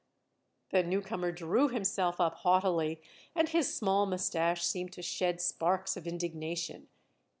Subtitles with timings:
[0.71, 3.03] The newcomer drew himself up haughtily,
[3.35, 6.87] and his small mustache seemed to shed sparks of indignation.